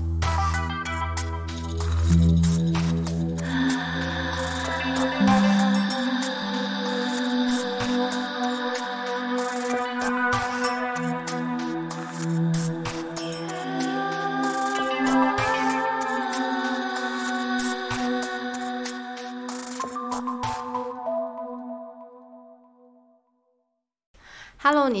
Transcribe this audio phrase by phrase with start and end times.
[0.00, 0.49] Bye.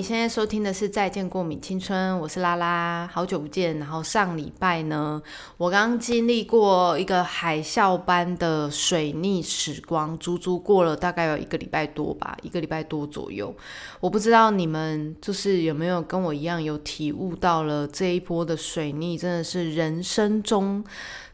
[0.00, 3.78] 你现在收听的是《再见过敏青春》，我是拉拉，好久不见。
[3.78, 5.20] 然后上礼拜呢，
[5.58, 13.54] 我刚经历过一个海啸般的水逆时光，足足过了大概有一个礼拜多吧，一个礼拜多左右。
[14.00, 20.82] 我不知道你们就是有没有跟我一样有体悟到了这一波的水逆，真的是人生中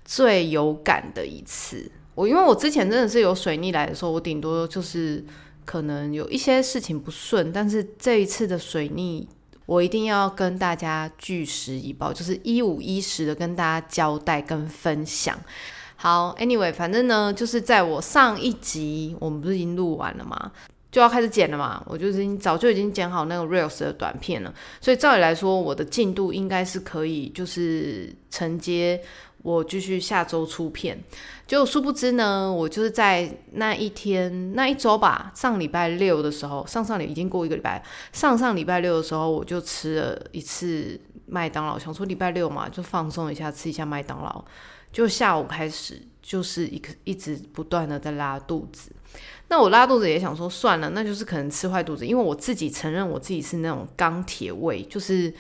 [0.05, 1.89] 最有感的一次。
[2.17, 5.25] 我因为我之前真的是有水逆来的时候，我顶多就是。
[5.66, 9.29] 可能有一些事情不顺，但是这一次的水逆，
[9.66, 15.39] 我一定要跟大家据实以报，就是一五一十的跟大家交代跟分享。
[15.97, 20.53] 好，Anyway，反正呢，就是在我上一集，我们不是已经录完了吗？
[20.92, 29.03] 就要开始剪了嘛，我就已经早就已经剪好那个 reels 的短片了，所以照理来说，我的进度应该是可以，就是承接。
[29.47, 31.00] 我继续下周出片，
[31.47, 37.80] 就殊不知呢，我就是在那一天那一周吧，上礼拜六的时候，上上礼已经过一个礼拜，
[38.12, 44.44] 上上礼拜六的时候，我就吃了一次麦当劳，想说礼拜六嘛，就放松一下，吃一下麦当劳。
[44.91, 48.91] 就下午开始，就是一个一直不断的在拉肚子。
[49.47, 55.33] 那我拉肚子也想说算了，那就是可能吃坏肚子，因为我自己承认我自己是那种钢铁胃，就是。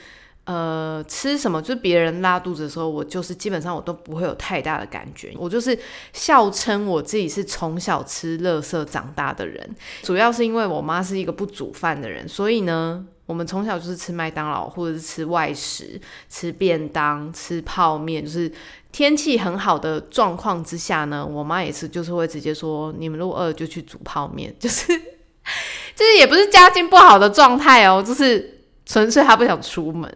[0.46, 5.34] 呃，吃什么就是别人拉肚子的时候，我就是基本上我都不会有太大的感觉。
[5.36, 5.76] 我就是
[6.12, 9.68] 笑称我自己是从小吃垃圾长大的人，
[10.04, 18.24] 主要是因为我妈是一个不煮饭的人，所以呢，我们从小就是吃麦当劳或者是吃外食、吃便当、吃泡面。
[18.24, 18.48] 就是
[18.92, 24.54] 天气很好的状况之下呢，我妈也是就是会直接说：“你们如果饿就去煮泡面。
[24.60, 28.52] ”就是就是也不是家境不好的状态哦，就是。
[28.86, 30.10] 纯粹他不想出门，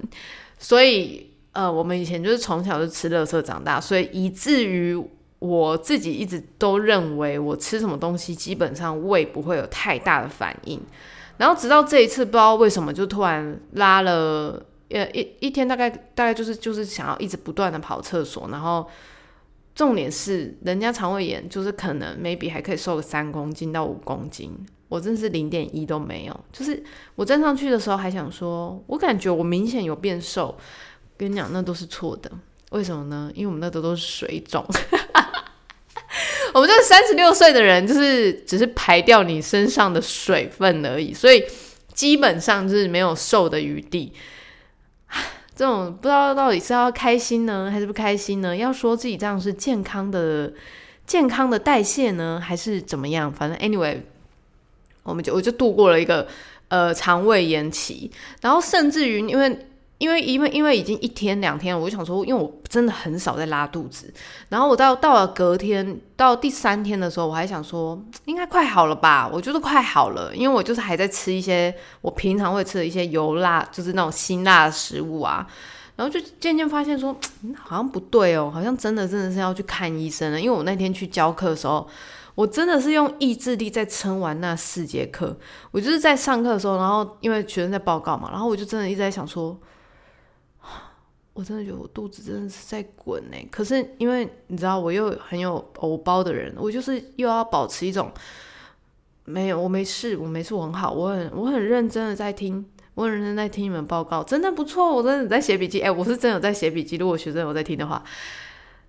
[0.59, 4.97] 所以呃，我们以前就是从小就吃垃圾长大，所以以至于
[5.41, 10.81] 我自己一直都认为我吃什么东西基本上胃不会有太大的反应。
[11.39, 18.87] 然后直到这一次，不知道为什么就突然拉了，呃一一天大概大概就是就是想要一直不断的跑厕所，然后
[19.75, 24.55] 重点是人家肠胃炎就是可能 maybe 还可以瘦个三公斤到五公斤。
[24.91, 26.83] 我真是零点一都没有，就是
[27.15, 30.55] 我站上去的时候还想说，我感觉我明显有变瘦。
[31.17, 32.33] 跟你讲，那都是错的。
[32.71, 33.31] 为什么呢？
[33.35, 34.67] 因为我们那都都是水肿。
[36.55, 41.45] 我们这三十六岁的人，就是只是排掉你身上的水分而已，所以
[41.93, 44.13] 基本上就是没有瘦的余地。
[45.55, 48.57] 这种不知道到底是要开心呢，还是不开心呢？
[48.57, 50.53] 要说自己这样是健康的、
[51.07, 53.31] 健康的代谢呢，还是怎么样？
[53.31, 54.01] 反正 anyway。
[55.11, 56.27] 我们就我就度过了一个
[56.69, 58.11] 呃肠胃炎期，
[58.41, 59.67] 然后甚至于因为
[59.99, 64.11] 因为因为因为已经一天两天了，我就想说，因为我真的很少在拉肚子，
[64.49, 75.47] 然后我到到了隔天到第三天的时候，我还想说应该快好了吧，我觉得快好了，因为我就是还在吃一些我平常会吃的一些油辣，就是那种辛辣的食物啊，
[75.97, 77.15] 然后就渐渐发现说
[77.59, 81.87] 好像不对哦，好像真的真的是要去看医生了，因为我那天去教课的时候。
[82.41, 85.37] 我真的是用意志力在撑完那四节课。
[85.71, 89.61] 我就是在上课的时候，然后因为学生在报告嘛，然后我就真的一直在想说，
[91.35, 93.37] 我真的觉得我肚子真的是在滚呢。
[93.51, 98.11] 可是因为你知道，我又很有偶包的人，我就是又要保持一种
[99.27, 102.65] 没有，我没事，我没事，我很好，我很我很认真的在听，
[102.95, 105.81] 我很认真在听你们报告，真的不错，我真的在写笔记。
[105.81, 108.03] 哎，我是真有在写笔记，如果学生有在听的话，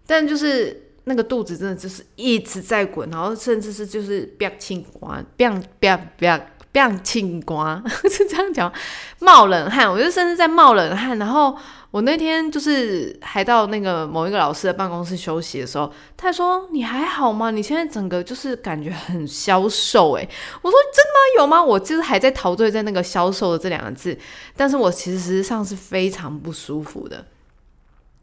[0.07, 0.87] 但就是。
[1.05, 8.71] 那个肚子真的就是一直在滚，然后甚至是就是变青瓜，变变变变青瓜， 是这样讲，
[9.19, 11.17] 冒冷汗，我就甚至在冒冷汗。
[11.19, 11.57] 然后
[11.89, 17.51] 我那天就是还到那个某一个老师的办公室休息的时候，他说：“你还好吗？
[17.51, 20.29] 你现在整个就是感觉很消瘦。”诶，
[20.61, 24.17] 我说：“真的有吗？”我就是还在陶醉在那个消瘦的这两个字，
[24.55, 27.25] 但是我其实实际上是非常不舒服的。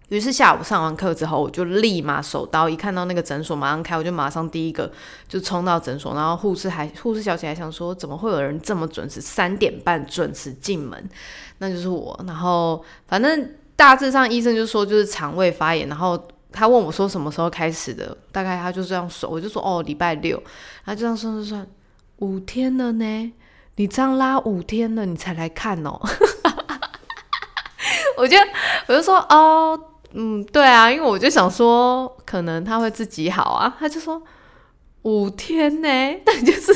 [0.08, 4.90] 于是下午上完课之后，我就立马手刀，一看到那个诊所马上开，我就马上第一个
[5.28, 6.14] 就冲到诊所。
[6.14, 11.10] 然后护士还护士小姐还想说，怎么会有人这么准时，三点半准时进门？
[11.58, 12.18] 那就是我。
[12.26, 15.86] 然后反正大致上医生就说就是肠胃发炎。
[15.90, 16.18] 然后
[16.50, 20.42] 他问我说什么时候开始的，大概他就这样说，我就说哦礼拜六。
[20.86, 21.66] 他就这样算算算，
[22.20, 23.32] 五天了呢，
[23.76, 26.00] 你这样拉五天了，你才来看哦。
[28.16, 28.38] 我就
[28.86, 29.78] 我就说哦。
[30.12, 33.76] 嗯，对啊，因为我就想说，可能他会自己好啊。
[33.78, 34.22] 他就说
[35.02, 35.88] 五天呢，
[36.24, 36.72] 但就是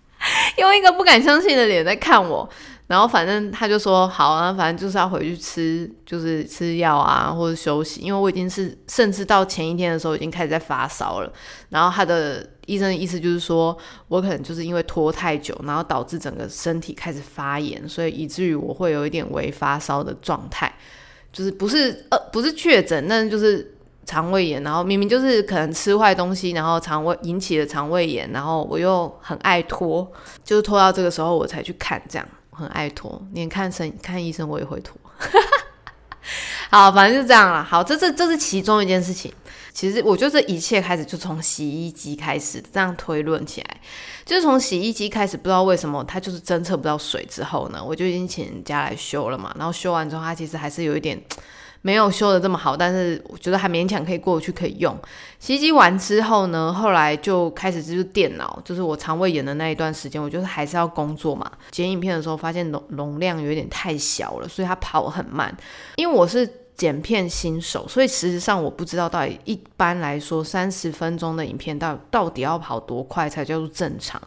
[0.58, 2.48] 用一个不敢相信的脸在看我。
[2.88, 11.32] 然后反正他就说好啊，反正就是要回去吃，就是吃药啊或者休息，因为我已经是甚至到前一天的时候已经开始在发烧了。
[11.70, 13.76] 然后他的医生的意思就是说
[14.06, 20.72] 我可能就是因为拖太久，然后导致整个身体开始发炎，所以以至于我会有一点微发烧的状态。
[21.36, 30.10] 就是不是呃不是确诊，那就是肠胃炎，然后明明就是可能吃坏东西，然后肠胃引起的肠胃炎，然后我又很爱拖，
[30.42, 34.96] 就是拖到这个时候我才去看，这样很爱拖，连看生看医生我也会拖。
[36.70, 37.62] 好，反正就这样了。
[37.62, 39.30] 好，这这这是其中一件事情。
[39.76, 43.80] 其实我觉得这一切开始就从洗衣机开始，这样推论起来，
[44.24, 49.54] 就是从洗衣机开始，不知道为什么它就是侦测不到水之后呢，我就已经请人家来修了嘛。
[49.58, 51.22] 然后修完之后，它其实还是有一点
[51.82, 54.98] 没有修的这么好，但是我觉得还勉强可以过去可以用。
[55.38, 61.52] 洗衣机完之后呢，后来就开始就是电脑，就是我肠胃炎的那一段时间，我就是还是要工作嘛。
[61.70, 65.54] 剪影片的时候发现容容量有点太小了，所以它跑很慢，
[65.96, 66.50] 因为我是。
[66.76, 74.20] 剪片新手，所以事实上我不知道到底一般来说三十分钟的影片到到底要跑多快才叫做正常。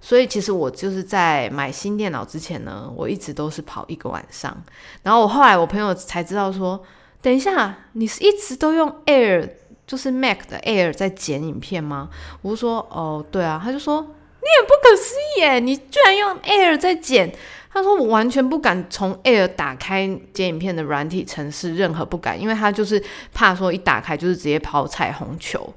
[0.00, 4.56] 所以其实我就是在买新电脑之前呢，我一直都是跑一个晚上。
[5.02, 6.82] 然后我后来我朋友才知道说，
[7.20, 9.48] 等一下你是一直都用 Air，
[9.86, 12.08] 就是 Mac 的 Air 在剪影片吗？
[12.42, 17.34] 我说哦对啊，他就说你也不可思议耶，你居然用 Air 在剪。
[17.74, 25.74] 他说：“我完全不敢从 Air 打开剪影片的软体程式，任何不敢，因为他就是怕说一打开就是直接跑彩虹球。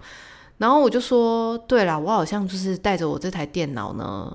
[0.60, 4.32] 然后我就说：对了，我好像就是带着我这台电脑呢，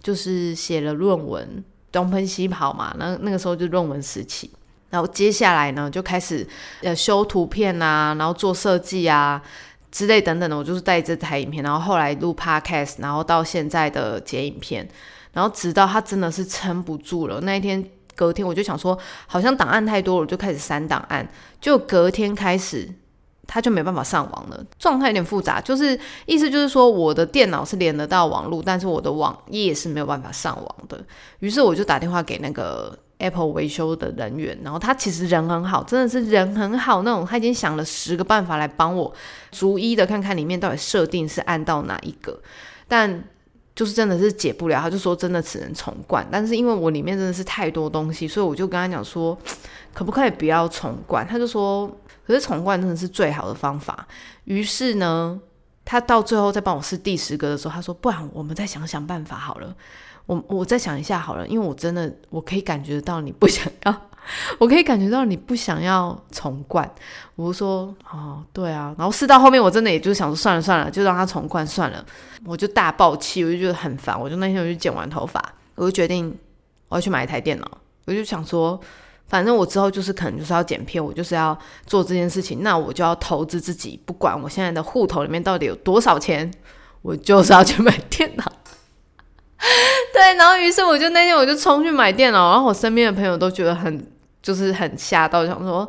[0.00, 2.94] 就是写了论文，东奔西跑嘛。
[2.96, 4.48] 那那个时候就论文时期，
[4.90, 6.46] 然后接下来呢就开始
[6.84, 9.42] 呃修图片啊，然后做设计啊
[9.90, 10.56] 之类等等的。
[10.56, 14.88] 我就是带这台影片，然后后来录 Podcast，然后到现在的剪影片。”
[15.32, 17.84] 然后直到他真的是撑不住了，那一天
[18.16, 21.26] 隔天我就想说，好像档案太多了，就开始删档案。
[21.60, 22.88] 就隔天开始，
[23.46, 31.02] 他就没办法上网了，状态有点复杂，就是意思就是说，我的电脑是连得到网络，但是我的网页是没有办法上网的。
[31.38, 39.10] 于是我就打电话给那个 Apple 维修的人员，然后他其实人很好，真的是人很好那种，他已经想了十个办法来帮我
[39.52, 42.42] 逐一的看看里面到底设定是按到哪一个，
[42.88, 43.24] 但。
[43.80, 46.26] 就是真的是解不了，他就说真的只能重灌。
[46.30, 49.34] 但是因为我里面真的是太多东西，所以我就跟他讲说，
[49.94, 51.26] 可不可以不要重灌？
[51.26, 51.90] 他就说，
[52.26, 54.06] 可是重灌真的是最好的方法。
[54.44, 55.40] 于是呢，
[55.82, 59.74] 他到最后再帮我试第十个的时候，他说，不然我们再想想办法好了。
[60.26, 64.09] 我我再想一下好了，因为我真的我可以感觉到你不想要。
[64.58, 66.88] 我可以感觉到你不想要重灌，
[67.34, 72.04] 我说哦，对啊，然后试到后面，我真的也就想说算了算了，就让他重灌算了，
[72.44, 75.42] 我就大爆气，我就觉得很烦，我就那天我就剪完头发，
[75.74, 76.36] 我就决定
[76.88, 78.78] 我要去买一台电脑，我就想说，
[79.26, 86.48] 反正我之后就是可能就是要剪片，我就是要做这件事情，那我就要投资自己，不管我现在的户头里面到底有多少钱，
[87.02, 88.44] 我就是要去买电脑。
[90.12, 94.06] 对，然后于是我就那天我就冲去买电脑，然后我身边的朋友都觉得很
[94.42, 95.88] 就是很吓到，想说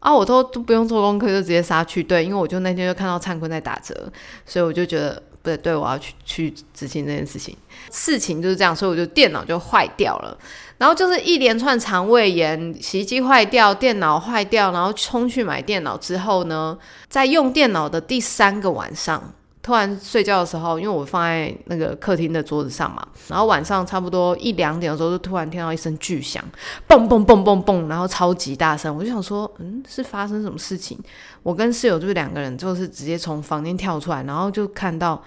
[0.00, 2.02] 啊，我都都不用做功课就直接杀去。
[2.02, 4.10] 对，因为我就那天就看到灿坤在打折，
[4.46, 7.54] 所以我就觉得不对，对我要去去执行这件事情。
[7.90, 10.36] 事情就是这样，所以我就电脑就坏掉了，
[10.78, 16.76] 然后就是一连串肠胃炎、洗衣机坏掉、电脑坏掉，然后冲去买电脑之后呢，
[17.08, 19.34] 在用电脑的第三个晚上。
[19.64, 26.44] 突然睡觉的时候，因为我放在那个客厅的桌子上嘛，然后晚上差不多一两点的时候，就突然听到一声巨响，
[26.86, 30.98] 嘣嘣嘣嘣嘣，然后超级大声，我就想说，嗯，是发生什么事情？
[31.42, 35.22] 我跟室友就是两个人，就是直接从房间跳出来，然后就看到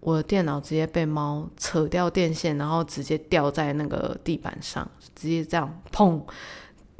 [0.00, 4.86] 我的电脑直接被猫扯掉电线，然后直接掉在那个地板上，
[5.16, 6.20] 直接这样砰，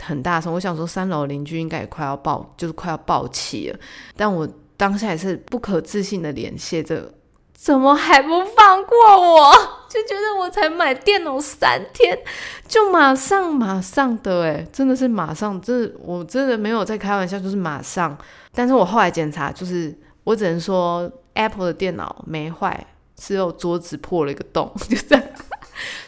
[0.02, 0.50] 很大声。
[0.50, 3.78] 我想说，三楼邻居应该也快要爆，就是快要爆气了，
[4.16, 4.48] 但我。
[4.82, 7.14] 当下也是不可置信的脸写着，
[7.54, 9.52] 怎么还不放过我？
[9.88, 12.18] 就觉得我才买电脑三天，
[12.66, 18.18] 就马上马上的，哎，真的是马上，这我真的没有在开玩笑，就是马上。
[18.52, 22.84] 但是我后来检查，就是我只能说 Apple 的电脑没坏，
[23.14, 25.24] 只有桌子破了一个洞，就这样。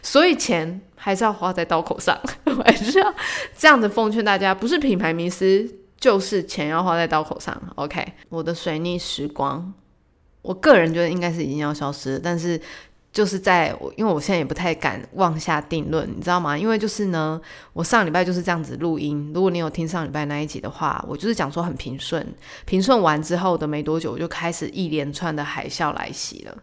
[0.02, 3.14] 所以钱还是要花在刀口上， 我还是要
[3.56, 5.83] 这样子奉劝大家，不是品牌迷失。
[6.04, 8.06] 就是钱要花在刀口上，OK。
[8.28, 9.72] 我的水逆时光，
[10.42, 12.60] 我个人觉得应该是已经要消失了，但是
[13.10, 16.58] 就是在我，因为我现在也不太敢妄下定论，你知道吗？
[16.58, 17.40] 因为就是呢，
[17.72, 19.32] 我上礼拜就是这样子录音。
[19.34, 22.22] 如果你有听上礼拜那一集的话，我就是讲说很平顺，
[22.66, 26.54] 平顺完之后的没多久，我就开始一连串的海啸来袭了。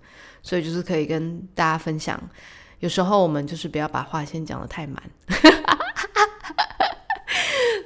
[0.43, 2.21] 所以就是可以跟大家分享，
[2.77, 5.01] 有时候我们就是不要把话先讲的太满。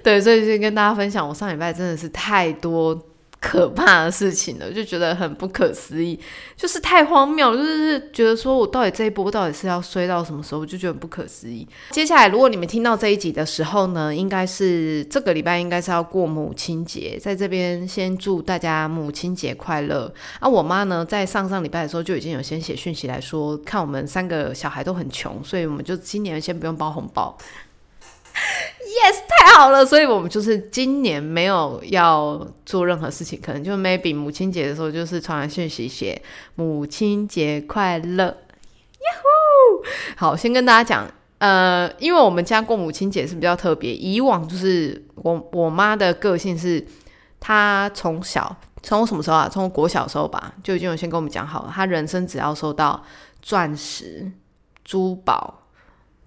[0.06, 2.98] 对，所以先跟大家分享，我上礼拜真的是太多。
[3.38, 6.20] 可怕的事情了，就觉得很不可思议，
[6.56, 11.68] 就是太荒谬，就是觉得说我到底这一波到底是要衰到什么时候，我就觉得很不可思议。
[11.92, 20.12] 接下来，如果你们听到这一集的时候呢，应该是这个礼拜应该是要过母亲节，在这边先祝大家母亲节快乐。
[20.40, 27.38] 啊，我妈呢在上上礼拜的时候就已经有先写讯息来说，看我们三个小孩都很穷，所以我们就今年先不用包红包。
[28.86, 29.16] Yes，
[29.56, 36.22] 好了，所以我们就是今年没有要做任何事情，可能就 maybe 母亲节的时候就是传讯息写
[36.56, 39.86] 母亲节快乐，呀呼！
[40.18, 46.86] 好，先跟大家讲，呃，因为我们家过母亲节是比较特别，以往就是我我妈的个性是，
[47.40, 49.48] 她从小从什么时候啊？
[49.48, 53.02] 从国小时候吧，就已经有先跟我们讲好了，她人生只要收到
[53.42, 54.34] 钻石、
[54.84, 55.62] 珠宝、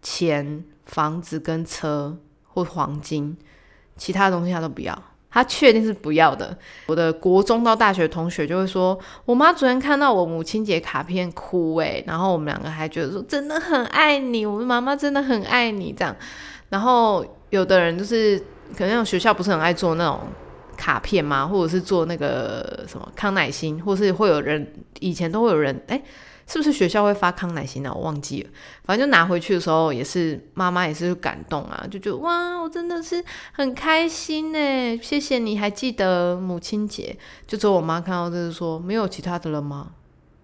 [0.01, 0.65] 钱。
[0.89, 2.17] 房子跟车
[2.59, 3.37] 或黄金，
[3.97, 6.57] 其他东西他都不要，他确定是不要的。
[6.87, 16.15] 我的国中到大学同学就会说，我妈昨天看到我母亲节卡片哭诶，然后我们两个还觉得说真的很爱你，我们妈妈真的很爱你这样。
[16.69, 18.39] 然后有的人就是
[18.77, 20.21] 可能那种学校不是很爱做那种
[20.77, 21.47] 卡片吗？
[21.47, 26.03] 或者是做那个什么康乃馨，或是会有人以前都会有人哎。
[26.49, 27.93] 是不是学校会发康乃馨呢？
[27.95, 28.49] 我忘记了。
[28.85, 34.99] 反正就拿回去的时候，也是妈妈也是感动啊，就觉得哇，我真的是很开心呢。
[35.03, 37.15] 谢谢你还记得母亲节。
[37.47, 39.93] 就只有我妈看到就是说，没有其他的了吗？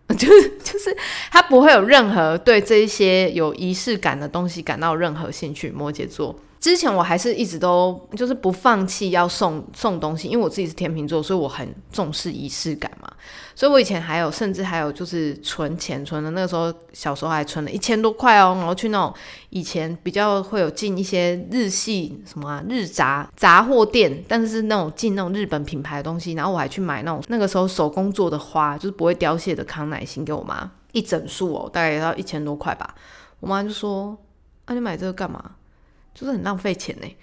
[0.19, 0.95] 就是就是，
[1.31, 5.71] 他不会有任何对这一些有仪式感的东西感到任何兴趣。
[5.71, 6.39] 摩羯座。
[6.65, 13.13] 之前我还是一直都就是不放弃要送送东西，因为我自己是天秤座，所以我很重视仪式感嘛。
[13.55, 19.13] 所以我以前还有，甚至还有就是存钱存的，那个时候小时候还存了一千多块哦，然后去那种
[19.51, 32.95] 以前比较会有进一些日系什么啊日杂杂货店，但是是那种进那种日本品牌的东西，然后我还去买那种那个时候手工做的花，就是不会凋谢的康乃馨给我妈一整束哦，大概要一千多块吧。
[33.41, 34.17] 我妈就说
[34.65, 35.51] ：“啊，你买这个干嘛？”
[36.15, 37.17] 就是很浪费钱呢，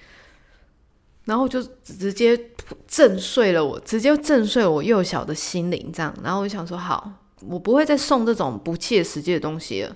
[1.26, 2.40] 然后就直接
[2.88, 6.14] 震碎了我，直接震碎我幼小的心灵，这样。
[6.24, 7.12] 然后我就想说，好，
[7.48, 9.96] 我不会再送这种不切实际的东西了。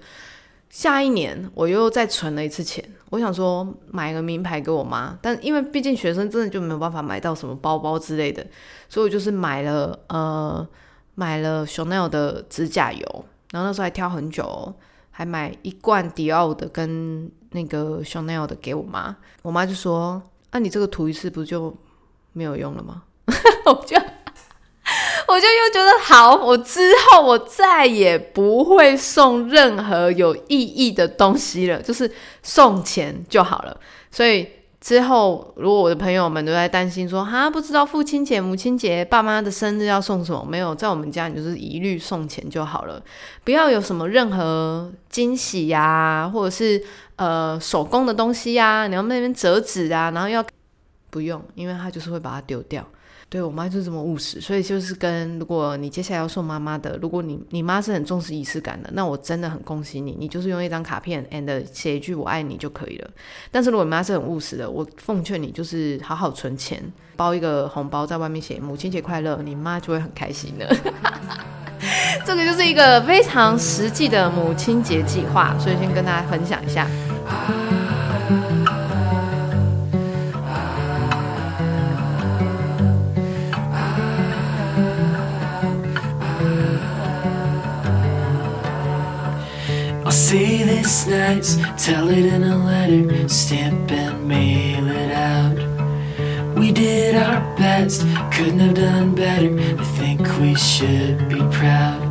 [0.69, 8.45] 下一年我又再存了一次钱，我想说买个名牌给我妈，但因为毕竟学生真的就没有办法买到什么包包之类的，
[8.89, 10.67] 所以我就是买了呃
[11.13, 14.73] 买了 Chanel 的指甲油，然后那时候还挑很久，
[15.15, 17.31] 还买一罐迪奥的跟。
[17.51, 21.74] 那个 Chanel 的给我妈，我妈就说：“那，你这个涂一次不就
[22.34, 23.03] 没有用了吗？”
[23.65, 32.12] 我就我就又觉得好，我之后我再也不会送任何有意义的东西了，就是
[32.43, 33.79] 送钱就好了。
[34.12, 34.45] 所以。
[34.86, 40.46] 之后，如果我的朋友们都在担心说，哈，不知道父亲节、母亲节、爸妈的生日要送什么？
[40.48, 43.01] 没有，在我们家，你就是一律送钱就好了，
[43.44, 46.80] 不要有什么任何惊喜呀，或者是
[47.15, 50.46] 呃手工的东西呀，你要那边折纸啊，然后要
[51.10, 52.88] 不用，因为他就是会把它丢掉。
[53.27, 63.10] 对我妈就是这么务实，所以就是跟如果你接下来要送妈妈的，如果你你妈是很重视仪式感的，那我真的很恭喜你，你就是用一张卡片 and 写一句我爱你就可以了。
[63.51, 66.82] 但是如果你妈是很务实的，我奉劝你就是好好存钱，
[67.17, 70.74] 包一个红包在外面写母亲节快乐，你妈就会很开心的。
[72.25, 76.88] 这个就是一个非常实际的母亲节计划，所以先跟大家分享一下。
[90.95, 95.57] This nice, tell it in a letter, stamp and mail it out.
[96.55, 99.59] We did our best, couldn't have done better.
[99.59, 102.01] I think we should be proud.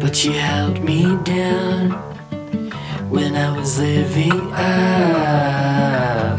[0.00, 1.92] But you held me down
[3.08, 6.38] when I was living up.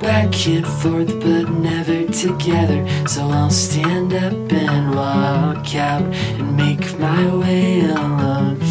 [0.00, 2.88] Back and forth, but never together.
[3.06, 8.67] So I'll stand up and walk out and make my way alone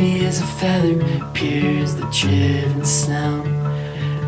[0.00, 3.42] heavy as a feather, appears the driven snow.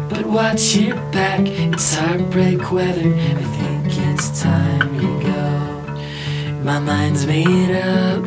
[0.08, 3.14] But watch your back, it's heartbreak weather.
[3.14, 6.62] I think it's time you go.
[6.62, 8.22] My mind's made up.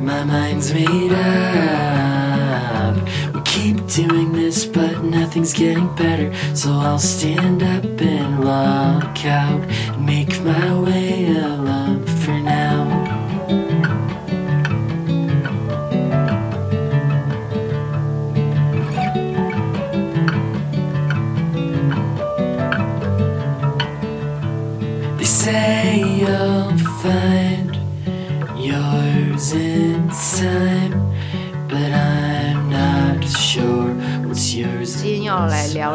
[0.00, 2.96] My mind's made up.
[3.34, 6.32] We keep doing this, but nothing's getting better.
[6.54, 12.06] So I'll stand up and walk out and make my way alone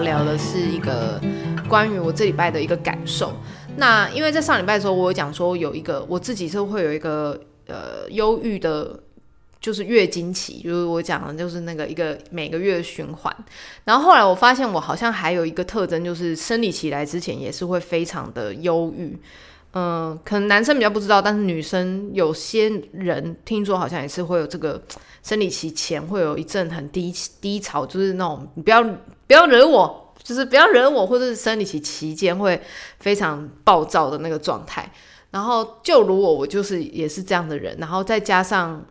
[0.02, 1.20] 聊聊的是一个
[1.68, 3.34] 关于我这礼拜的一个感受。
[3.78, 9.00] 那因为在上礼拜的时候，我有讲说有一个我自己是会有一个呃忧郁的，
[9.60, 13.36] 就是月经期，就是我讲的就是那个一个每个月循环。
[13.84, 19.18] 然后后来我发现我好像还有一个特征，就是生理期来之前也是会非常的忧郁。
[19.80, 24.82] 嗯、可能男生比较不知道，但是女生有些人听说好像也是会有这个
[25.22, 32.60] 生理期前会有一阵很低低潮，就是那种你不要不要惹我，就是不要惹我，或者是生理期期间会
[32.98, 34.92] 非常暴躁的那个状态。
[35.30, 38.84] 然后就如我，我就是也是这样的人，然后再加上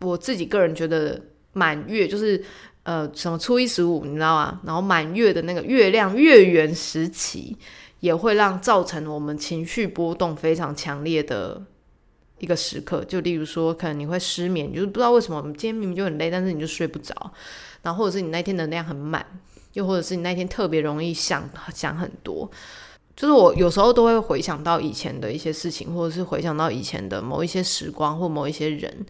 [0.00, 1.20] 我自己个人觉得
[1.52, 2.42] 满月就是
[2.82, 4.60] 呃什么初一十五，你知道吗？
[4.64, 7.56] 然后满月的那个月亮月圆时期，
[8.00, 11.62] 也会让造成我们情绪波动非常强烈的
[12.38, 13.04] 一个时刻。
[13.04, 17.14] 就例如说，可能你会失眠，就是不知道为什么，我们今天明明就很累，但是你就睡不着。
[17.82, 19.24] 然后或者是你那天能量很满，
[19.74, 22.50] 又或者是你那天特别容易想想很多。
[23.16, 29.06] 就是我有时候都会回想到以前的一些事情，或者是回想到以前的某一些时光或某一些人。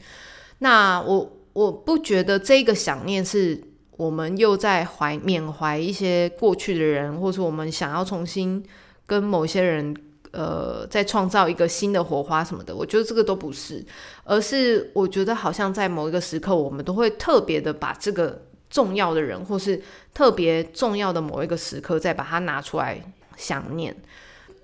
[0.59, 3.61] 那我我不觉得这个想念是
[3.97, 8.65] 我们又在怀缅怀一些过去的人，或是我们想要重新
[9.07, 9.97] 跟某些人
[10.33, 12.75] 呃再创造一个新的火花什么的。
[12.75, 13.85] 我觉得这个都不是，
[14.25, 19.81] 而是我觉得好像在某一个时刻，我们都会特别的把这个重要的人，或是
[20.13, 23.01] 特别重要的某一个时刻，再把它拿出来
[23.37, 23.97] 想念。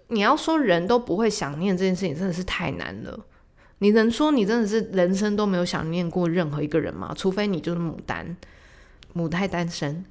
[0.08, 3.18] 你要说人都不会想念这件事情，真的是太难了。
[3.78, 7.14] 你能说你真的是人生都没有想念过任何一个人吗？
[7.16, 8.36] 除非你就是牡丹，
[9.12, 10.04] 母胎单身。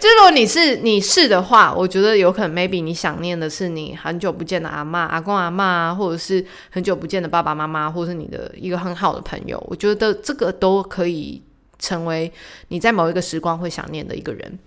[0.00, 9.62] 就如果你是你是的话，我觉得有可能 maybe 你想念的是你很久不见的阿妈、阿公、阿妈，或者是很久不见的爸爸妈妈，或者是你的一个很好的朋友。
[9.68, 11.40] 我觉得这个都可以
[11.78, 12.32] 成为
[12.68, 14.58] 你在某一个时光会想念的一个人。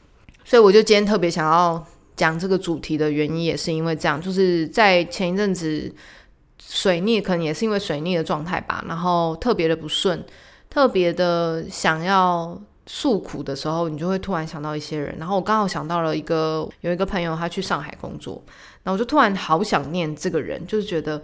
[0.46, 1.86] 所以我就今天特别想要
[2.16, 5.94] 讲这个主题的原因，也是因为这样，就是在前一阵子
[6.66, 10.24] 水逆，可能也是因为水逆的状态吧，然后特别的不顺，
[10.76, 15.16] 特别的想要诉苦的时候，你就会突然想到一些人。
[15.18, 18.44] 然后我刚好想到了一个有一个朋友，他去上海工作，
[18.84, 21.22] 然后我就突然好想念这个人，就是觉得。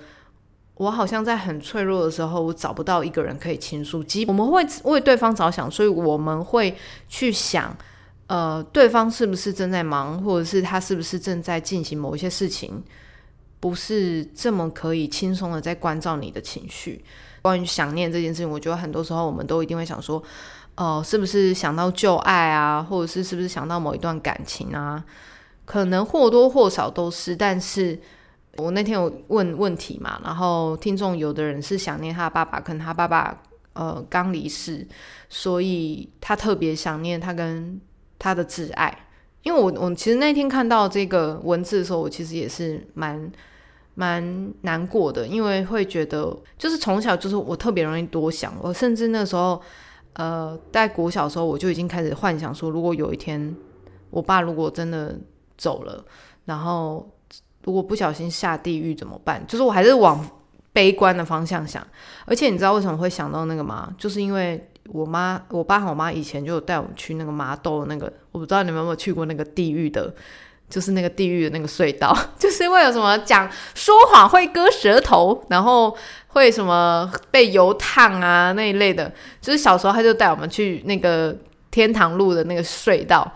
[0.75, 4.01] 我好像在很脆弱的时候，我找不到一个人可以倾诉。
[4.01, 6.75] 即我们会为对方着想，所以我们会
[7.07, 7.75] 去想，
[8.27, 12.81] 呃，对方是不是正在忙，或者是他是不是正在进行某一些事情，
[13.61, 17.01] 不是这么可以轻松的在关照你的情绪。
[17.41, 20.21] 关于想念这件事情，我觉得很多时候我们都一定会想说，
[20.75, 25.03] 哦、是不是想到旧爱啊，或者是是不是想到某一段感情啊？
[25.63, 27.97] 可能或多或少都是，但是
[28.57, 33.41] 我那天有问问题嘛，然后听众有的人是想念他爸爸，可能他爸爸
[33.73, 34.85] 呃刚离世，
[35.29, 37.79] 所以他特别想念他跟
[38.19, 39.07] 他的挚爱。
[39.43, 43.31] 因为我我其实那天看到这个文字的时候，我其实也是蛮
[43.93, 49.61] 蛮难过的，因为会觉得就是从小就是我特别容易多想，我甚至那时候
[50.13, 53.55] 呃在国小的时候我就已经开始幻想说，如果有一天
[54.09, 55.17] 我爸如果真的
[55.57, 56.03] 走了，
[56.45, 57.09] 然后
[57.63, 59.45] 如果不小心下地狱怎么办？
[59.47, 60.25] 就是我还是往
[60.73, 61.85] 悲观的方向想，
[62.25, 63.93] 而且你知道为什么会想到那个吗？
[63.97, 70.13] 就是因为我妈、我爸和我妈以前就带我去那个麻豆那个，我不知道你们有没有去过那个地狱的，
[70.71, 75.95] 就是那个地狱的那个隧道， 就是会有什么讲说谎会割舌头，然后
[76.29, 81.35] 会什么被油烫啊那一类的，就是小时候他就带我们去那个
[81.69, 83.31] 天堂路的那个隧道，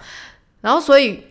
[0.61, 1.23] 然后所以。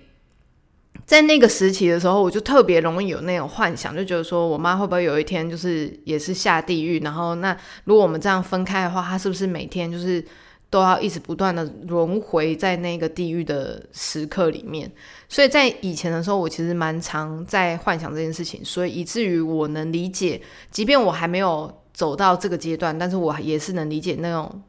[1.07, 10.25] 在那个时期的时候，我就特别容易有那种幻想，就觉得说我妈会不会有一天就是也是下地狱，然后那如果我们这样分开的话，她是不是每天就是
[10.75, 14.91] 都要一直不断的轮回在那个地狱的时刻里面？
[15.29, 24.63] 所以在以前的时候，我其实蛮常在幻想这件事情，所以以至于我能理解，即便我还没有走到这个阶段，但是我也是能理解那种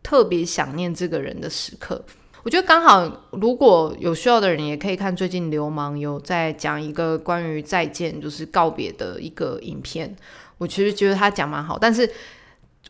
[0.00, 2.04] 特别想念这个人的时刻。
[2.44, 10.14] 我觉得刚好，如果有需要的人，也可以看最近流氓有在讲一个关于再见，就是告别的一个影片。
[10.58, 12.08] 我其实觉得他讲蛮好，但是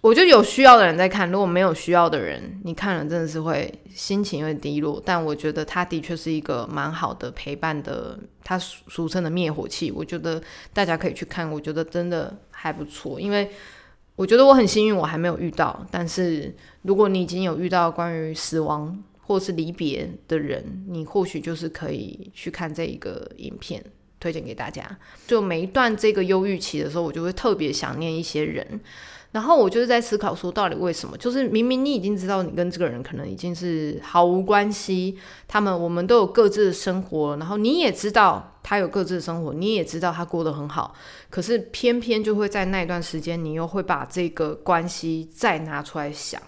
[0.00, 5.02] 我觉得有需要的人在看，如果没有需要的人，你看了真的是会心情会低落。
[5.04, 9.90] 但我觉得他的确是一个蛮好的陪伴的，他俗俗称的灭火器。
[9.90, 10.40] 我觉得
[10.72, 13.50] 大家可以去看，我觉得真的还不错，因为
[14.14, 15.84] 我觉得我很幸运，我还没有遇到。
[15.90, 23.84] 但是如果你已经有遇到关于死亡，或是离别的人，你或许就是可以去看这一个影片，
[24.18, 24.96] 推荐给大家。
[25.26, 28.80] 就每一段这个忧郁期的时候，我就会特别想念一些人，
[29.30, 31.16] 然后我就是在思考说，到底为什么？
[31.18, 40.94] 就是明明你已经知道你跟这个人可能已经是毫无关系，他们我们都有各自的生活，然后你也知道他有各自的生活，你也知道他过得很好，
[41.28, 46.40] 可是偏偏就会在那段时间，你又会把这个关系再拿出来想。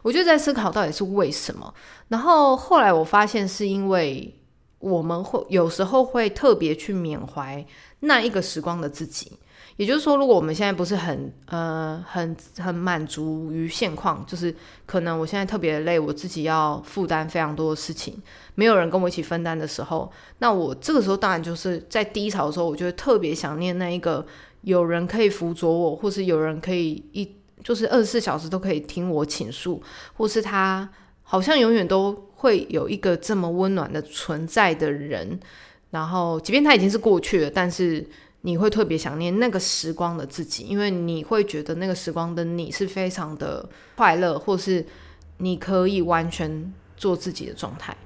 [0.00, 1.72] 我就在思考到底是为什么，
[2.08, 4.36] 然后后来我发现是因为
[4.78, 7.64] 我们会有时候会特别去缅怀
[8.00, 9.30] 那一个时光的自己，
[9.76, 14.54] 也就是说，如果我们现在不是很呃很很满足于现况，就是
[14.86, 18.20] 可能我现在特别累，我自己要负担非常多的事情，
[18.54, 24.26] 没有人跟我一起分担的时候，那我这个时候当然就是在低潮的时候，我就会特别想念那一个
[24.62, 27.36] 有人可以辅佐我，或是有人可以一。
[27.62, 29.80] 就是二十四小时都可以听我倾诉，
[30.14, 30.88] 或是他
[31.22, 35.38] 好像永远都会有一个这么温暖的存在的人。
[35.90, 38.04] 然后，即便他已经是过去了，但是
[38.42, 44.84] 你会特别想念那个时光的自己，因为你会觉得那个时光的你是非常的快乐，或是
[45.38, 47.96] 你可以完全做自己的状态。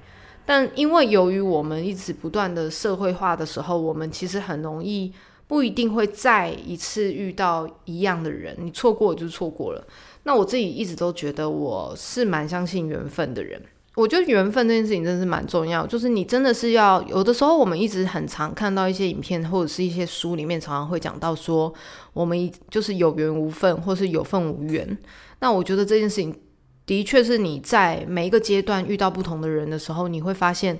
[0.45, 5.13] 但因为由于我们一直不断的社会化的时候，我们其实很容易。
[5.49, 9.81] 不一定会再一次遇到一样的人，你错过就错过了。
[10.23, 13.61] 那我自己一直都觉得我是蛮相信缘分的人。
[13.97, 21.73] 我觉得缘分这件事情真的是蛮重要，就是你真的是要有的时候，我们一直很常看到一些影片或者是一些书里面，常常会讲到说，
[22.13, 24.97] 我们就是有缘无分，或是有份无缘。
[25.39, 26.39] 那我觉得这件事情
[26.85, 30.79] 的确是你在每一个阶段遇到不同的人的时候，你会发现，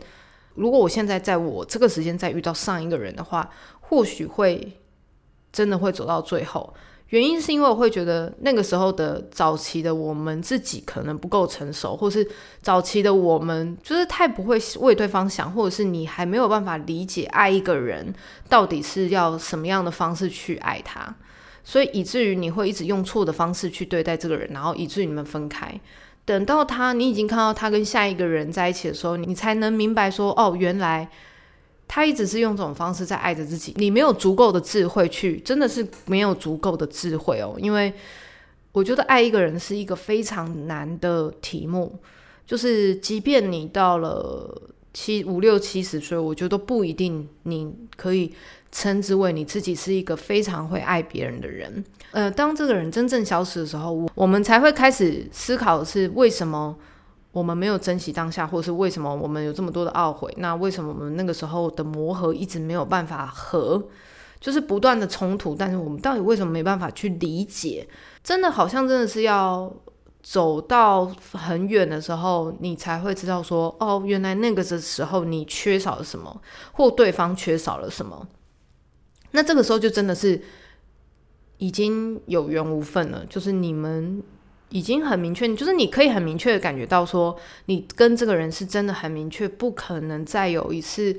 [0.54, 3.50] 如果我现在在我这个时间再遇到上一个人的话。
[3.90, 4.74] 或许会
[5.50, 6.74] 真的会走到最后，
[7.10, 12.28] 原因是因为我会觉得那个时候的早期的我们自己可能不够成熟，或是
[12.62, 18.14] 早期的我们就是太不会为对方想，或者是你还没有办法理解爱一个人
[18.50, 21.16] 到底是要什么样的方式去爱他，
[21.64, 25.80] 所以以至于你会一直用错的方式去对待这个人，然后以至于你们分开。
[26.26, 31.10] 等到他你已经看到他跟下一个人在一起的时候，你才能明白说哦，原来。
[31.88, 37.56] 他一直是用这种方式在爱着自己，你没有足够的智慧去，真的是没有足够的智慧哦。
[37.58, 37.94] 因为
[38.74, 41.98] 我觉得爱一个人是一个非常难的题目，
[42.46, 44.62] 就是即便你到了
[44.94, 48.34] 七五六七十岁，我觉得不一定你可以
[48.72, 51.84] 称之为你自己是一个非常会爱别人的人。
[52.12, 56.78] 呃，当这个人真正消失的时候，我我们才会开始思考是为什么。
[57.38, 60.34] 我们没有珍惜当下，或是为什么我们有这么多的懊悔？
[60.38, 63.88] 那为什么我们那个时候的磨合一直没有办法和？
[64.40, 67.88] 就是不断的冲突，但是我们到底为什么没办法去理解？
[68.24, 69.72] 真的好像真的是要
[70.24, 78.28] 走到很远的时候，你才会知道说，哦，原来那个的时候你缺少了什么，或对方缺少了什么。
[79.30, 80.42] 那这个时候就真的是
[81.60, 84.24] 已经有缘无分了，就是你们。
[84.70, 91.18] 已经很明确，就是你可以很明确的感觉到，说你跟这个人是真的很明确，不可能再有一次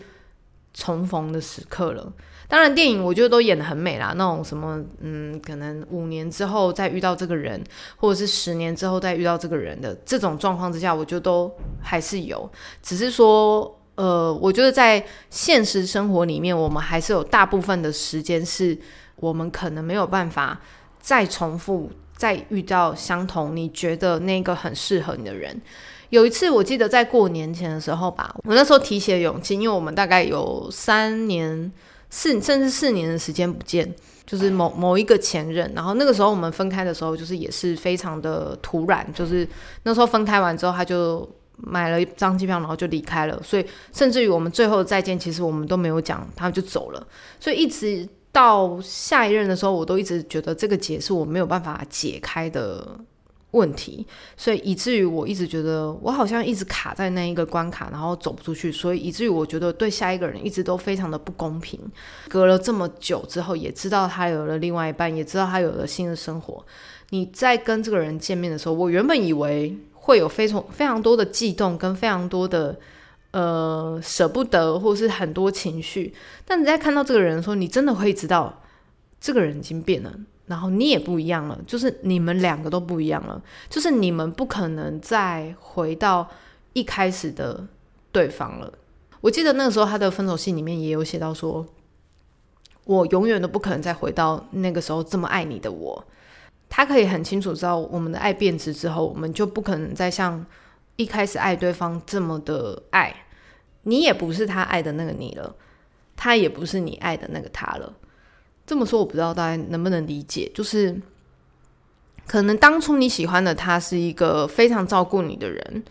[0.74, 2.12] 重逢的时刻了。
[2.46, 7.62] 当然，电影我觉得都演的很美啦，那种什么，嗯，可能五年之后再遇到这个人，
[7.96, 12.50] 或者是十年之后再遇到这个人的这种状况之下，我觉得都还是有。
[12.82, 18.78] 只是说，呃，我觉得在现实生活里面，我们还是有大部分的时间是
[19.16, 20.58] 我们可能没有办法
[21.00, 21.90] 再重复。
[22.18, 25.58] 再遇到相同，你觉得那个很适合你的人。
[26.10, 31.70] 有一次，我记得在过年前的时候吧，我那时候提起了勇气，因为我们大概有三年、
[32.10, 33.94] 四甚至四年的时间不见，
[34.26, 35.70] 就是某某一个前任。
[35.76, 39.46] 然后那个时候我们分开的时候，就是也是非常的突然，就是
[39.84, 41.28] 那时候分开完之后，他就
[41.58, 43.40] 买了一张机票，然后就离开了。
[43.44, 47.06] 所以甚至于我们最后再见，其实我们都没有讲，他就走了。
[47.38, 48.08] 所以一直。
[48.32, 52.86] 到下一任的时候，我都一直觉得这个结是我没有办法解开的
[53.52, 61.80] 问题，所以以至于我一直觉得我好像一直卡在那一个关卡，然后走不出去，所以以至于我觉得对下一个人一直都非常的不公平。
[62.28, 66.64] 隔了这么久之后，也知道他有了另外一半，也知道他有了新的生活。
[67.10, 69.76] 你在跟这个人见面的时候，我原本以为。
[70.08, 72.74] 会有非常非常多的悸动，跟非常多的
[73.30, 76.14] 呃舍不得，或是很多情绪。
[76.44, 78.62] 但你在看到这个人的时候，你真的会知道
[79.20, 80.12] 这个人已经变了，
[80.46, 86.28] 然后你也不一样了，就是你们两个都不一样了，就是你们不可能再回到
[86.72, 87.66] 一开始的
[88.12, 88.72] 对方了。
[89.20, 91.66] 我记得那个时候他的分手信里面也有写到说。
[92.84, 96.02] 我永远都不可能再回到那个时候这么爱你的我。
[96.70, 100.42] 他可以很清楚知道，我们的爱变质之后，我们就不可能再像
[100.98, 103.14] 一开始爱对方这么的爱。
[103.84, 105.54] 你也不是他爱的那个你了，
[106.16, 107.94] 他也不是你爱的那个他了。
[108.66, 111.00] 这么说，我不知道大家能不能理解，就是
[112.26, 115.84] 可能当初你喜欢的他是一个非常照顾你的人。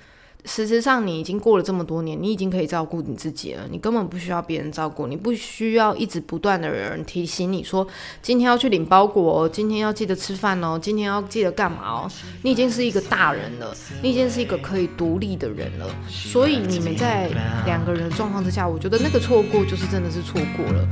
[0.47, 3.63] 事实上，你已经过了这么多年，你已经可以照顾你自己了。
[3.69, 7.85] 你根本不需要别人照顾，你不需要一直不断的有人提醒你说，
[8.21, 12.09] 今天要去领包裹哦，今天要记得吃饭哦，今天要记得干嘛哦。
[12.43, 15.85] 你已经是一个大人了，你已经是一个可以独立的人了。
[16.07, 17.29] 所以你们在
[17.65, 20.87] 两个人的状况之下，我觉得那个错过就是真的是错过了。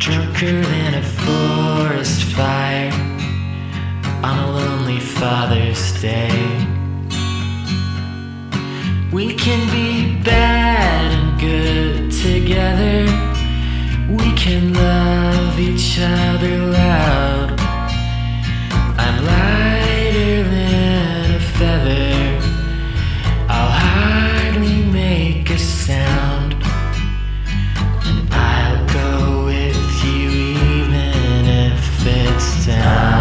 [0.00, 2.90] Drunker than a forest fire
[4.24, 6.30] on a lonely Father's Day.
[9.12, 13.04] We can be bad and good together.
[14.08, 17.60] We can love each other loud.
[18.96, 22.40] I'm lighter than a feather.
[23.50, 26.29] I'll hardly make a sound.
[32.70, 33.19] sound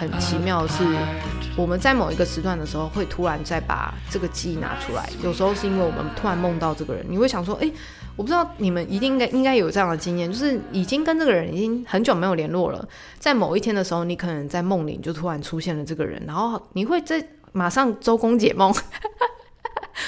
[0.00, 0.82] 很很奇妙的是，
[1.54, 7.70] 我们在某一个时段的时候会突然再把这个记忆拿出来，有时候是因为我们突然梦到这个人，你会想说，诶，
[8.16, 18.74] 我不知道你们一定应该应该有这样的经验，就是已经跟这个人已经很久没有联络了，在某一天的时候，你可能在梦里就突然出现了这个人，然后你会在马上周公解梦。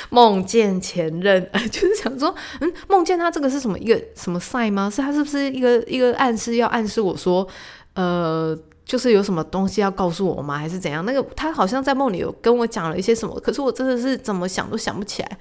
[0.09, 4.89] 梦见前任，就是想说，嗯，梦见他这个是什么一个什么赛吗？
[4.89, 7.47] 是他是不是一个一个暗示，要暗示我说，
[7.95, 8.57] 呃，
[8.93, 10.59] 就是有什么东西要告诉我吗？
[10.59, 11.03] 还是怎样？
[11.07, 15.39] 那个他好像在梦里有跟我讲了一些什么，可是我真的是怎么想都想不起来。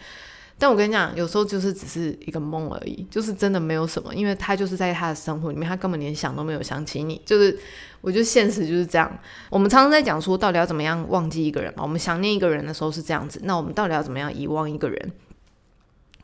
[0.57, 7.21] 但我跟你讲，有时候就是只是一个梦而已，就是真的没有什么，因为他就是在他的生活里面，他根本连想都没有想起你。
[7.25, 7.59] 就是，
[7.99, 9.11] 我觉得现实就是这样。
[9.49, 11.83] 我们常常在讲说，到底要怎么样忘记一个人嘛？
[11.83, 15.11] 我们想念一个人的时候是这样子，那我们到底要怎么样遗忘一个人？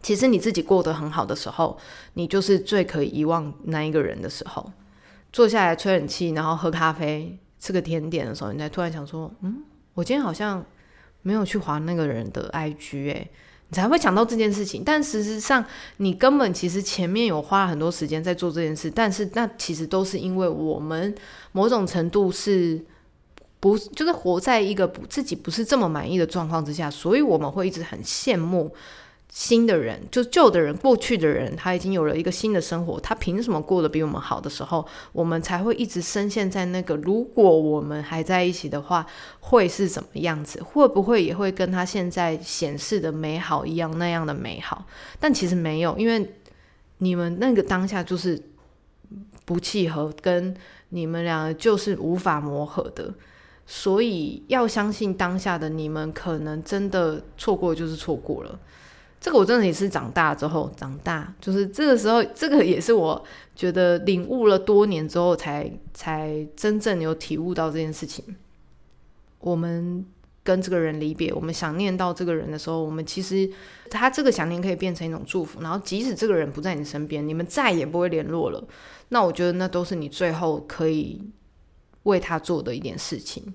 [0.01, 1.77] 其实你自己过得很好的时候，
[2.13, 4.71] 你就是最可以遗忘那一个人的时候。
[5.38, 9.62] 坐下来吹冷气，然后喝咖啡，吃个甜点的时候，你才突然想说，嗯，
[9.93, 10.65] 我今天好像
[11.21, 13.30] 没有去划那个人的 IG 哎、
[13.69, 14.82] 你才会想到这件事情。
[14.84, 15.63] 但事实上，
[15.97, 21.13] 你根本其实前面有花了很多时间在做这件事，但是那其实都是因为我们
[21.52, 22.84] 某种程度是
[23.60, 28.73] 不就是活在一个不自己不是这么满意的状况之下，所以我们会一直很羡慕
[29.38, 39.06] 新的人，就旧的人、过去的人，他已经有了一个新的生活，他凭什么过得比我们好的时候，我们才会一直深陷在那个如果我们还在一起的话，
[39.39, 40.60] 会是怎么样子？
[40.63, 44.88] 会不会也会跟他现在显示的美好一样那样的美好？
[45.19, 46.34] 但其实没有，因为
[46.97, 48.41] 你们那个当下就是
[49.45, 50.58] 不契合，跟
[50.89, 53.13] 你们俩就是无法磨合的，
[53.67, 58.60] 所以要相信当下的你们，可能真的错过就是错过了。
[59.19, 63.23] 这个我真的也是长大之后长大，就是这个时候，这个也是我
[63.56, 68.23] 觉得领悟了多年之后，才才真正有体悟到这件事情。
[69.39, 70.06] 我们
[70.43, 73.49] 跟这个人离别，我们想念到这个人的时候，我们其实
[73.89, 75.62] 他这个想念可以变成一种祝福。
[75.62, 78.63] 然后即使这个人不在你身边，你们再也不会联络了，
[79.10, 81.21] 那我觉得那都是你最后可以
[82.03, 83.53] 为他做的一点事情。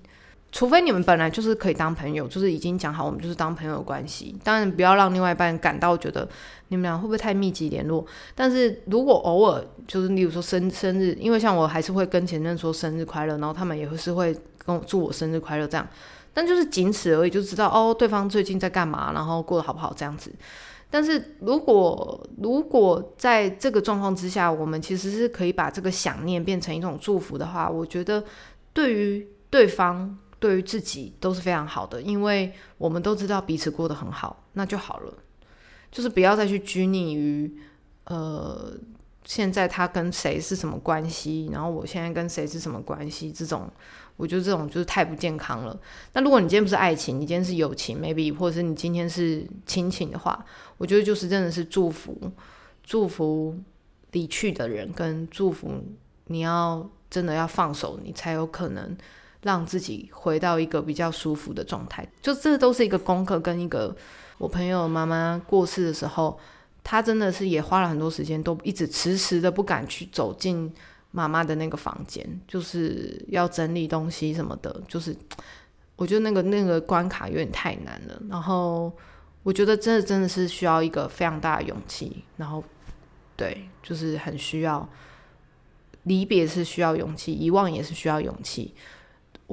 [0.53, 4.37] 除非你们本来就是可以当朋友，就是已经讲好我们就是当朋友的关系。
[4.43, 6.29] 当然不要让另外一半感到觉得
[6.67, 8.05] 你们俩会不会太密集联络。
[8.35, 14.31] 但是如果偶尔就是例如说生生日，因为像我还是会跟前任说生日快乐，然后他们也会是会
[14.63, 15.87] 跟我祝我生日快乐这样。
[16.35, 20.31] 但就是仅此而已，就知道哦对方最近在干嘛，然后过得好不好这样子。
[20.91, 28.23] 但是如果如果在这个状况之下，我们其实是可以把这个想念变成一种祝福的话，我觉得
[28.71, 30.15] 对于对方。
[30.43, 35.13] 对于自己都是非常好的，因为我们都知道彼此过得很好，那就好了。
[35.89, 37.49] 就是不要再去拘泥于，
[38.03, 38.77] 呃，
[39.23, 43.71] 现在他跟谁是什么关系，然后我现在跟谁是什么关系，这种
[44.17, 45.79] 我觉得这种就是太不健康了。
[46.11, 50.45] 那如果你今天不是爱情，你今天是友情，maybe，或者是你今天是亲情的话，
[50.77, 52.19] 我觉得就是真的是祝福，
[52.83, 53.57] 祝福
[54.11, 55.71] 离去的人，跟祝福
[56.25, 58.97] 你要真的要放手，你才有可能。
[59.43, 63.39] 让自己回到一个比较舒服的状态，就这都是一个功课。
[63.39, 63.95] 跟一个
[64.37, 66.39] 我朋友妈妈过世的时候，
[66.83, 70.73] 她真的是也花了很多时间，都一直迟迟的不敢去走进
[71.11, 74.81] 妈妈的那个房间，就是要整理东西什么的。
[74.87, 75.15] 就是
[75.95, 78.21] 我觉得那个那个关卡有点太难了。
[78.29, 78.91] 然后
[79.43, 82.23] 我觉得真的真的是需要一个非常大的勇气。
[82.37, 82.63] 然后
[83.35, 84.87] 对，就是很需要
[86.03, 88.73] 离别是需要勇气，遗忘也是需要勇气。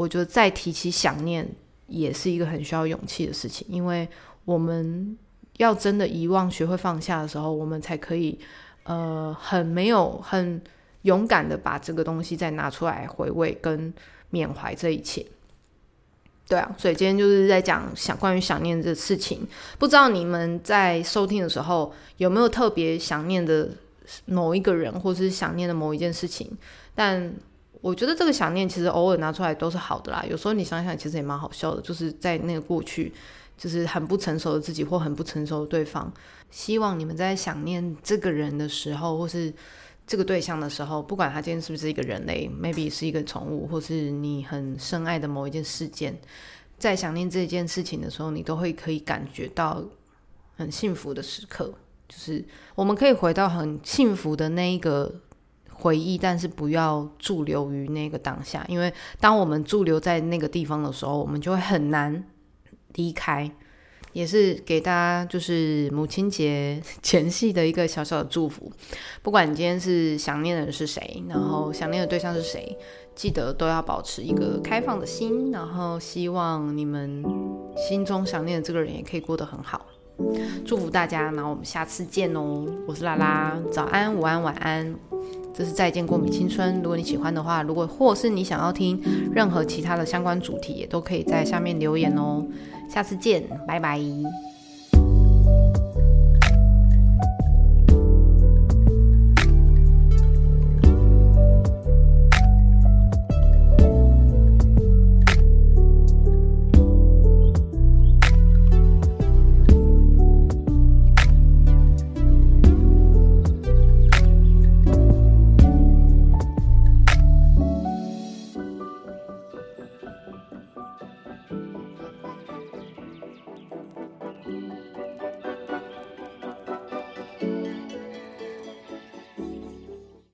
[0.00, 1.46] 我觉得再提起想念
[1.86, 4.08] 也是一个很需要勇气的事情，因为
[4.46, 5.14] 我们
[5.58, 8.38] 要真的遗忘、学会放下的时候，我们才可以
[8.84, 10.58] 呃很没有、很
[11.02, 13.92] 勇敢的把这个东西再拿出来回味跟
[14.30, 15.26] 缅怀这一切。
[16.48, 19.46] 对啊，所以今天就是在讲想关于想念这事情，
[19.78, 23.68] 不知道你们在收听的时候有没有特别想念的
[24.24, 26.50] 某一个人，或是想念的某一件事情，
[26.94, 27.30] 但。
[27.80, 30.22] 我觉得这个想念其实偶尔拿出来都是好的啦。
[30.28, 31.80] 有时候你想想，其实也蛮好笑的。
[31.80, 33.12] 就是在那个过去，
[33.56, 36.12] 就是很不成熟的自己或很不成熟的对方。
[36.50, 39.50] 希望你们在想念这个人的时候，或是
[40.06, 46.20] 这个对象的时候，不管他今天是不是一个人类，maybe 是一个宠物，或是你很深爱的某一件事件，
[46.78, 49.82] 在想念这件事情的时候，你都会可以感觉到
[50.56, 51.72] 很幸福的时刻。
[52.06, 55.14] 就是我们可以回到很幸福的那一个。
[55.80, 62.22] 回忆，但是不要驻留于那个当下，因为当我们驻留在那个地方的时候，我们就会很难
[62.94, 63.50] 离开。
[64.12, 68.68] 也是给大家就是母亲节前夕的一个小小的祝福。
[69.22, 72.76] 不管你今天是想念的人是谁，然后想念的对象是谁，
[73.14, 77.24] 记得都要保持一个开放的心，然后希望你们
[77.76, 79.86] 心中想念的这个人也可以过得很好。
[80.64, 82.66] 祝福大家，然后我们下次见哦！
[82.88, 85.09] 我是拉拉，早安、午安、晚安。
[85.52, 86.76] 这是再见过敏青春。
[86.76, 89.00] 如果你喜欢的话，如果或是你想要听
[89.32, 92.44] 任何其他的相关主题，也都可以在下面留言哦。
[92.88, 94.00] 下次见，拜拜。